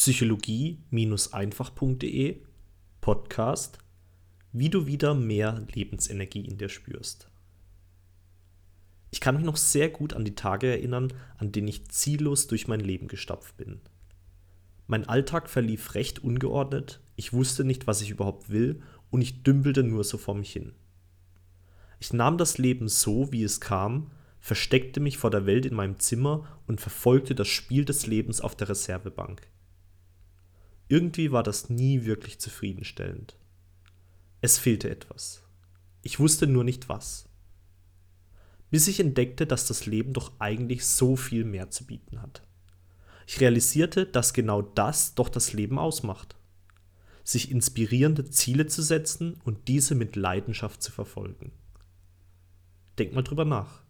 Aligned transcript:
psychologie-einfach.de 0.00 2.40
Podcast 3.02 3.76
Wie 4.50 4.70
du 4.70 4.86
wieder 4.86 5.12
mehr 5.12 5.66
Lebensenergie 5.74 6.40
in 6.40 6.56
dir 6.56 6.70
spürst. 6.70 7.28
Ich 9.10 9.20
kann 9.20 9.34
mich 9.34 9.44
noch 9.44 9.58
sehr 9.58 9.90
gut 9.90 10.14
an 10.14 10.24
die 10.24 10.34
Tage 10.34 10.68
erinnern, 10.68 11.12
an 11.36 11.52
denen 11.52 11.68
ich 11.68 11.90
ziellos 11.90 12.46
durch 12.46 12.66
mein 12.66 12.80
Leben 12.80 13.08
gestapft 13.08 13.58
bin. 13.58 13.82
Mein 14.86 15.06
Alltag 15.06 15.50
verlief 15.50 15.92
recht 15.92 16.24
ungeordnet, 16.24 17.02
ich 17.16 17.34
wusste 17.34 17.64
nicht, 17.64 17.86
was 17.86 18.00
ich 18.00 18.08
überhaupt 18.08 18.48
will 18.48 18.80
und 19.10 19.20
ich 19.20 19.42
dümpelte 19.42 19.82
nur 19.82 20.04
so 20.04 20.16
vor 20.16 20.34
mich 20.34 20.50
hin. 20.50 20.72
Ich 21.98 22.14
nahm 22.14 22.38
das 22.38 22.56
Leben 22.56 22.88
so, 22.88 23.30
wie 23.32 23.44
es 23.44 23.60
kam, 23.60 24.12
versteckte 24.38 24.98
mich 24.98 25.18
vor 25.18 25.30
der 25.30 25.44
Welt 25.44 25.66
in 25.66 25.74
meinem 25.74 25.98
Zimmer 25.98 26.48
und 26.66 26.80
verfolgte 26.80 27.34
das 27.34 27.48
Spiel 27.48 27.84
des 27.84 28.06
Lebens 28.06 28.40
auf 28.40 28.56
der 28.56 28.70
Reservebank. 28.70 29.46
Irgendwie 30.90 31.30
war 31.30 31.44
das 31.44 31.70
nie 31.70 32.04
wirklich 32.04 32.40
zufriedenstellend. 32.40 33.36
Es 34.40 34.58
fehlte 34.58 34.90
etwas. 34.90 35.44
Ich 36.02 36.18
wusste 36.18 36.48
nur 36.48 36.64
nicht 36.64 36.88
was. 36.88 37.26
Bis 38.70 38.88
ich 38.88 38.98
entdeckte, 38.98 39.46
dass 39.46 39.68
das 39.68 39.86
Leben 39.86 40.14
doch 40.14 40.32
eigentlich 40.40 40.84
so 40.84 41.14
viel 41.14 41.44
mehr 41.44 41.70
zu 41.70 41.86
bieten 41.86 42.20
hat. 42.20 42.42
Ich 43.28 43.38
realisierte, 43.38 44.04
dass 44.04 44.32
genau 44.32 44.62
das 44.62 45.14
doch 45.14 45.28
das 45.28 45.52
Leben 45.52 45.78
ausmacht. 45.78 46.34
Sich 47.22 47.52
inspirierende 47.52 48.28
Ziele 48.28 48.66
zu 48.66 48.82
setzen 48.82 49.40
und 49.44 49.68
diese 49.68 49.94
mit 49.94 50.16
Leidenschaft 50.16 50.82
zu 50.82 50.90
verfolgen. 50.90 51.52
Denk 52.98 53.12
mal 53.12 53.22
drüber 53.22 53.44
nach. 53.44 53.84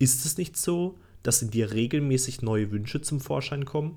Ist 0.00 0.26
es 0.26 0.38
nicht 0.38 0.56
so, 0.56 0.98
dass 1.22 1.40
in 1.40 1.52
dir 1.52 1.70
regelmäßig 1.70 2.42
neue 2.42 2.72
Wünsche 2.72 3.00
zum 3.00 3.20
Vorschein 3.20 3.64
kommen? 3.64 3.96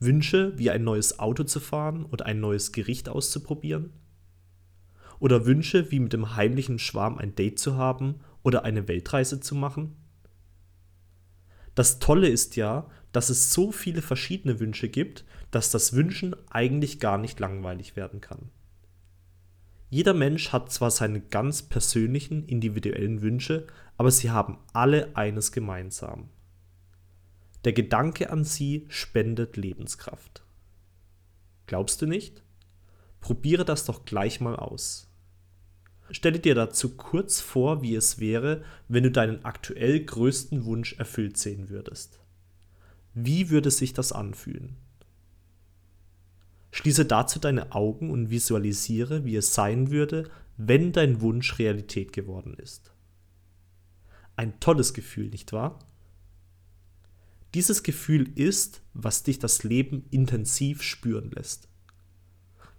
Wünsche, 0.00 0.58
wie 0.58 0.70
ein 0.70 0.82
neues 0.82 1.18
Auto 1.18 1.44
zu 1.44 1.60
fahren 1.60 2.06
oder 2.06 2.26
ein 2.26 2.40
neues 2.40 2.72
Gericht 2.72 3.08
auszuprobieren? 3.08 3.92
Oder 5.18 5.44
Wünsche, 5.44 5.90
wie 5.90 6.00
mit 6.00 6.14
dem 6.14 6.34
heimlichen 6.36 6.78
Schwarm 6.78 7.18
ein 7.18 7.34
Date 7.34 7.58
zu 7.58 7.76
haben 7.76 8.20
oder 8.42 8.64
eine 8.64 8.88
Weltreise 8.88 9.40
zu 9.40 9.54
machen? 9.54 9.94
Das 11.74 11.98
Tolle 11.98 12.28
ist 12.28 12.56
ja, 12.56 12.88
dass 13.12 13.28
es 13.28 13.52
so 13.52 13.72
viele 13.72 14.00
verschiedene 14.00 14.58
Wünsche 14.58 14.88
gibt, 14.88 15.24
dass 15.50 15.70
das 15.70 15.92
Wünschen 15.92 16.34
eigentlich 16.50 16.98
gar 16.98 17.18
nicht 17.18 17.38
langweilig 17.38 17.94
werden 17.94 18.22
kann. 18.22 18.50
Jeder 19.90 20.14
Mensch 20.14 20.52
hat 20.52 20.72
zwar 20.72 20.90
seine 20.90 21.20
ganz 21.20 21.62
persönlichen, 21.62 22.46
individuellen 22.46 23.22
Wünsche, 23.22 23.66
aber 23.98 24.10
sie 24.10 24.30
haben 24.30 24.58
alle 24.72 25.14
eines 25.16 25.52
gemeinsam. 25.52 26.30
Der 27.64 27.72
Gedanke 27.72 28.30
an 28.30 28.44
sie 28.44 28.86
spendet 28.88 29.56
Lebenskraft. 29.56 30.42
Glaubst 31.66 32.00
du 32.00 32.06
nicht? 32.06 32.42
Probiere 33.20 33.64
das 33.64 33.84
doch 33.84 34.04
gleich 34.04 34.40
mal 34.40 34.56
aus. 34.56 35.08
Stelle 36.10 36.40
dir 36.40 36.54
dazu 36.54 36.96
kurz 36.96 37.40
vor, 37.40 37.82
wie 37.82 37.94
es 37.94 38.18
wäre, 38.18 38.64
wenn 38.88 39.04
du 39.04 39.10
deinen 39.10 39.44
aktuell 39.44 40.04
größten 40.04 40.64
Wunsch 40.64 40.94
erfüllt 40.94 41.36
sehen 41.36 41.68
würdest. 41.68 42.18
Wie 43.14 43.50
würde 43.50 43.70
sich 43.70 43.92
das 43.92 44.12
anfühlen? 44.12 44.76
Schließe 46.72 47.04
dazu 47.04 47.38
deine 47.38 47.72
Augen 47.72 48.10
und 48.10 48.30
visualisiere, 48.30 49.24
wie 49.24 49.36
es 49.36 49.54
sein 49.54 49.90
würde, 49.90 50.30
wenn 50.56 50.92
dein 50.92 51.20
Wunsch 51.20 51.58
Realität 51.58 52.12
geworden 52.12 52.54
ist. 52.54 52.92
Ein 54.36 54.58
tolles 54.60 54.94
Gefühl, 54.94 55.28
nicht 55.28 55.52
wahr? 55.52 55.78
Dieses 57.54 57.82
Gefühl 57.82 58.30
ist, 58.38 58.82
was 58.94 59.24
dich 59.24 59.38
das 59.38 59.64
Leben 59.64 60.04
intensiv 60.10 60.82
spüren 60.82 61.30
lässt. 61.30 61.68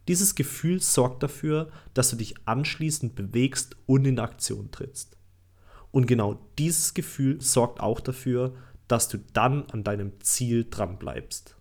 Dieses 0.08 0.36
Gefühl 0.36 0.82
sorgt 0.82 1.24
dafür, 1.24 1.70
dass 1.94 2.10
du 2.10 2.16
dich 2.16 2.36
anschließend 2.46 3.16
bewegst 3.16 3.76
und 3.86 4.06
in 4.06 4.20
Aktion 4.20 4.72
trittst. 4.72 5.18
Und 5.92 6.08
genau 6.08 6.48
dieses 6.58 6.94
Gefühl 6.94 7.42
sorgt 7.42 7.82
auch 7.82 8.00
dafür, 8.00 8.56
dass 8.88 9.10
du 9.10 9.20
dann 9.34 9.66
an 9.72 9.84
deinem 9.84 10.20
Ziel 10.22 10.66
dran 10.70 10.98
bleibst. 10.98 11.56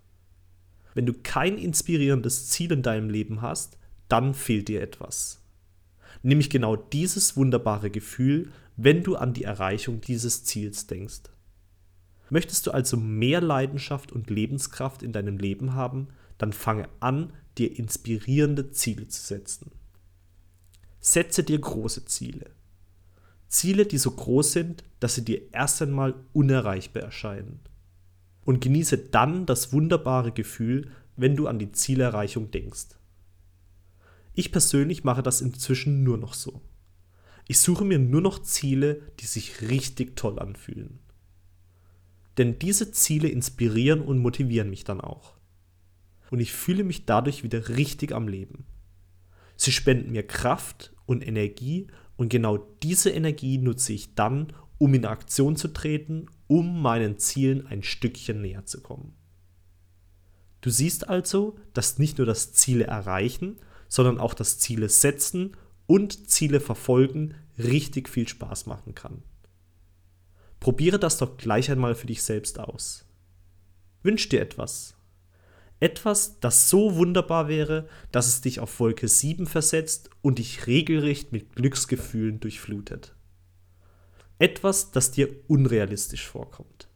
Wenn 0.95 1.07
du 1.07 1.13
kein 1.13 1.59
inspirierendes 1.59 2.49
Ziel 2.49 2.73
in 2.73 2.83
deinem 2.83 3.11
Leben 3.11 3.43
hast, 3.43 3.79
dann 4.09 4.35
fehlt 4.35 4.69
dir 4.69 4.83
etwas. 4.83 5.41
Nämlich 6.23 6.51
genau 6.51 6.77
dieses 6.77 7.37
wunderbare 7.37 7.91
Gefühl, 7.91 8.53
wenn 8.77 9.03
du 9.03 9.17
an 9.17 9.33
die 9.33 9.45
Erreichung 9.45 10.01
dieses 10.01 10.45
Ziels 10.45 10.87
denkst. 10.87 11.23
Möchtest 12.31 12.67
du 12.67 12.71
also 12.71 12.97
mehr 12.97 13.41
Leidenschaft 13.41 14.13
und 14.13 14.31
Lebenskraft 14.31 15.03
in 15.03 15.13
deinem 15.13 15.37
Leben 15.37 15.75
haben, 15.75 16.09
dann 16.39 16.53
fange 16.53 16.89
an, 17.01 17.33
dir 17.59 17.77
inspirierende 17.77 18.71
Ziele 18.71 19.09
zu 19.09 19.21
setzen. 19.21 19.73
Setze 21.01 21.43
dir 21.43 21.59
große 21.59 22.05
Ziele. 22.07 22.51
Ziele, 23.49 23.85
die 23.85 23.99
so 23.99 24.13
groß 24.13 24.53
sind, 24.53 24.85
dass 25.01 25.17
sie 25.17 25.25
dir 25.25 25.53
erst 25.53 25.83
einmal 25.83 26.15
unerreichbar 26.33 27.03
erscheinen 27.03 27.61
und 28.45 28.61
genieße 28.61 28.97
dann 28.97 29.45
das 29.45 29.73
wunderbare 29.73 30.33
Gefühl, 30.33 30.91
wenn 31.17 31.37
du 31.37 31.49
an 31.49 31.59
die 31.59 31.73
Zielerreichung 31.73 32.51
denkst. 32.51 32.97
Ich 34.35 34.53
persönlich 34.53 35.05
mache 35.05 35.23
das 35.23 35.41
inzwischen 35.41 36.05
nur 36.05 36.17
noch 36.17 36.35
so. 36.35 36.63
Ich 37.49 37.59
suche 37.59 37.85
mir 37.85 37.99
nur 37.99 38.21
noch 38.21 38.41
Ziele, 38.41 39.03
die 39.19 39.27
sich 39.27 39.63
richtig 39.63 40.17
toll 40.17 40.39
anfühlen. 40.39 41.01
Denn 42.41 42.59
diese 42.59 42.91
Ziele 42.91 43.29
inspirieren 43.29 44.01
und 44.01 44.17
motivieren 44.19 44.71
mich 44.71 44.83
dann 44.83 45.03
auch. 45.03 45.35
Und 46.31 46.41
ich 46.41 46.53
fühle 46.53 46.85
mich 46.85 47.05
dadurch 47.05 47.43
wieder 47.43 47.69
richtig 47.69 48.13
am 48.13 48.29
Leben. 48.29 48.65
Sie 49.57 49.73
spenden 49.73 50.13
mir 50.13 50.27
Kraft 50.27 50.95
und 51.05 51.23
Energie 51.23 51.89
und 52.17 52.31
genau 52.31 52.57
diese 52.83 53.11
Energie 53.11 53.59
nutze 53.59 53.93
ich 53.93 54.15
dann, 54.15 54.55
um 54.79 54.95
in 54.95 55.05
Aktion 55.05 55.55
zu 55.55 55.69
treten 55.69 56.29
um 56.47 56.81
meinen 56.81 57.19
Zielen 57.19 57.67
ein 57.67 57.83
Stückchen 57.83 58.41
näher 58.41 58.65
zu 58.65 58.81
kommen. 58.81 59.13
Du 60.63 60.71
siehst 60.71 61.11
also, 61.11 61.59
dass 61.75 61.99
nicht 61.99 62.17
nur 62.17 62.27
das 62.27 62.55
Ziele 62.55 62.85
erreichen, 62.85 63.59
sondern 63.87 64.19
auch 64.19 64.33
das 64.33 64.59
Ziele 64.59 64.89
setzen 64.89 65.59
und 65.87 66.31
Ziele 66.31 66.61
verfolgen 66.61 67.35
richtig 67.59 68.09
viel 68.09 68.27
Spaß 68.27 68.65
machen 68.65 68.95
kann. 68.95 69.25
Probiere 70.61 70.99
das 70.99 71.17
doch 71.17 71.39
gleich 71.39 71.71
einmal 71.71 71.95
für 71.95 72.07
dich 72.07 72.23
selbst 72.23 72.61
aus. 72.61 73.07
Wünsch 74.03 74.29
dir 74.29 74.41
etwas. 74.41 74.95
Etwas, 75.81 76.39
das 76.41 76.69
so 76.69 76.97
wunderbar 76.97 77.49
wäre, 77.49 77.89
dass 78.13 78.29
es 78.29 78.43
dich 78.43 78.61
auf 78.61 78.79
Wolke 78.81 79.09
7 79.09 79.47
versetzt 79.47 80.11
und 80.21 80.39
dich 80.39 80.67
regelrecht 80.67 81.33
mit 81.33 81.57
Glücksgefühlen 81.57 82.39
durchflutet. 82.39 83.15
Etwas, 84.39 84.91
das 84.91 85.11
dir 85.11 85.29
unrealistisch 85.49 86.29
vorkommt. 86.29 86.89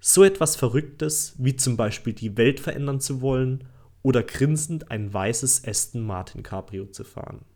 So 0.00 0.22
etwas 0.22 0.54
Verrücktes, 0.54 1.34
wie 1.38 1.56
zum 1.56 1.78
Beispiel 1.78 2.12
die 2.12 2.36
Welt 2.36 2.60
verändern 2.60 3.00
zu 3.00 3.22
wollen 3.22 3.64
oder 4.02 4.22
grinsend 4.22 4.90
ein 4.90 5.12
weißes 5.12 5.66
Aston 5.66 6.02
Martin 6.02 6.42
Cabrio 6.42 6.84
zu 6.84 7.04
fahren. 7.04 7.46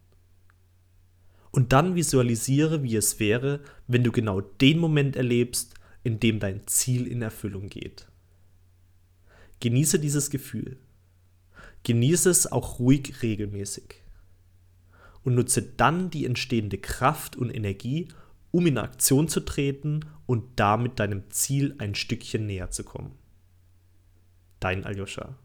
Und 1.58 1.72
dann 1.72 1.96
visualisiere, 1.96 2.84
wie 2.84 2.94
es 2.94 3.18
wäre, 3.18 3.58
wenn 3.88 4.04
du 4.04 4.12
genau 4.12 4.40
den 4.40 4.78
Moment 4.78 5.16
erlebst, 5.16 5.74
in 6.04 6.20
dem 6.20 6.38
dein 6.38 6.68
Ziel 6.68 7.04
in 7.04 7.20
Erfüllung 7.20 7.68
geht. 7.68 8.06
Genieße 9.58 9.98
dieses 9.98 10.30
Gefühl. 10.30 10.78
Genieße 11.82 12.30
es 12.30 12.52
auch 12.52 12.78
ruhig 12.78 13.24
regelmäßig. 13.24 14.04
Und 15.24 15.34
nutze 15.34 15.62
dann 15.62 16.10
die 16.10 16.26
entstehende 16.26 16.78
Kraft 16.78 17.34
und 17.34 17.50
Energie, 17.50 18.06
um 18.52 18.64
in 18.68 18.78
Aktion 18.78 19.26
zu 19.26 19.40
treten 19.40 20.04
und 20.26 20.60
damit 20.60 21.00
deinem 21.00 21.28
Ziel 21.30 21.74
ein 21.78 21.96
Stückchen 21.96 22.46
näher 22.46 22.70
zu 22.70 22.84
kommen. 22.84 23.16
Dein 24.60 24.84
Aljoscha. 24.84 25.36